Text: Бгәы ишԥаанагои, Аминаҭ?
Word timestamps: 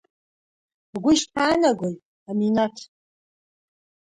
Бгәы 0.91 1.11
ишԥаанагои, 1.13 1.95
Аминаҭ? 2.29 2.77